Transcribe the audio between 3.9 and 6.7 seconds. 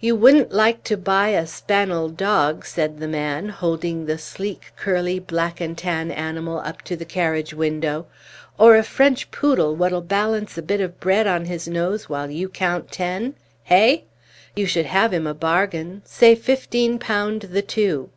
the sleek, curly, black and tan animal